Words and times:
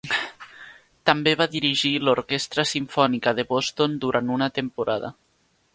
També 1.09 1.33
va 1.41 1.47
dirigir 1.55 1.91
l'Orquestra 2.07 2.67
Simfònica 2.71 3.35
de 3.41 3.49
Boston 3.53 3.97
durant 4.07 4.35
una 4.39 4.51
temporada. 4.59 5.17